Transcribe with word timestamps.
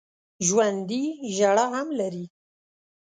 ژوندي 0.47 1.03
ژړا 1.35 1.65
هم 1.73 1.87
لري 1.99 2.25